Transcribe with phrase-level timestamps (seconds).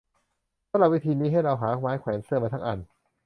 [0.69, 2.79] สำหรับวิธีนี้ ให้เราหาไม้แขวนเสื้อมาสักอัน